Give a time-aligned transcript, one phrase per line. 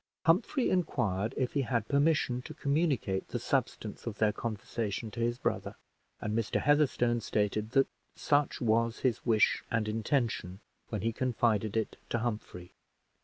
[0.25, 5.37] Humphrey inquired if he had permission to communicate the substance of their conversation to his
[5.37, 5.75] brother,
[6.19, 6.59] and Mr.
[6.59, 10.59] Heatherstone stated that such was his wish and intention
[10.89, 12.73] when he confided it to Humphrey.